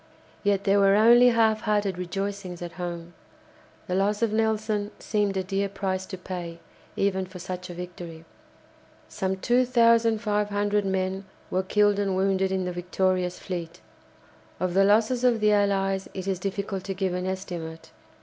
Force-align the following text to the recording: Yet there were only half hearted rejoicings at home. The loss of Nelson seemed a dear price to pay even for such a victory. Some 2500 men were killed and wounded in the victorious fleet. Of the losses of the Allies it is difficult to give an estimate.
Yet 0.41 0.63
there 0.63 0.79
were 0.79 0.95
only 0.95 1.27
half 1.27 1.61
hearted 1.61 1.99
rejoicings 1.99 2.63
at 2.63 2.71
home. 2.71 3.13
The 3.85 3.93
loss 3.93 4.23
of 4.23 4.33
Nelson 4.33 4.89
seemed 4.97 5.37
a 5.37 5.43
dear 5.43 5.69
price 5.69 6.07
to 6.07 6.17
pay 6.17 6.59
even 6.95 7.27
for 7.27 7.37
such 7.37 7.69
a 7.69 7.75
victory. 7.75 8.25
Some 9.07 9.37
2500 9.37 10.85
men 10.87 11.25
were 11.51 11.61
killed 11.61 11.99
and 11.99 12.15
wounded 12.15 12.51
in 12.51 12.65
the 12.65 12.71
victorious 12.73 13.37
fleet. 13.37 13.79
Of 14.59 14.73
the 14.73 14.85
losses 14.85 15.23
of 15.23 15.39
the 15.39 15.51
Allies 15.53 16.09
it 16.15 16.25
is 16.27 16.39
difficult 16.39 16.83
to 16.85 16.95
give 16.95 17.13
an 17.13 17.27
estimate. 17.27 17.91